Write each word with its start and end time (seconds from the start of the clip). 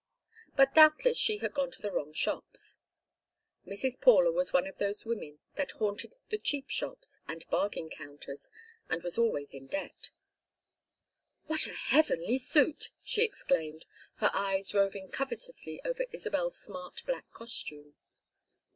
But 0.55 0.73
doubtless 0.73 1.15
she 1.15 1.37
had 1.37 1.53
gone 1.53 1.69
to 1.69 1.79
the 1.79 1.91
wrong 1.91 2.11
shops. 2.11 2.75
Mrs. 3.67 4.01
Paula 4.01 4.31
was 4.31 4.51
one 4.51 4.65
of 4.65 4.79
those 4.79 5.05
women 5.05 5.37
that 5.57 5.73
haunted 5.77 6.15
the 6.29 6.39
cheap 6.39 6.71
shops 6.71 7.19
and 7.27 7.47
bargain 7.51 7.87
counters, 7.91 8.49
and 8.89 9.03
was 9.03 9.19
always 9.19 9.53
in 9.53 9.67
debt. 9.67 10.09
"What 11.45 11.67
a 11.67 11.75
heavenly 11.75 12.39
suit!" 12.39 12.89
she 13.03 13.23
exclaimed, 13.23 13.85
her 14.15 14.31
eyes 14.33 14.73
roving 14.73 15.11
covetously 15.11 15.79
over 15.85 16.05
Isabel's 16.11 16.57
smart 16.57 17.03
black 17.05 17.29
costume. 17.31 17.93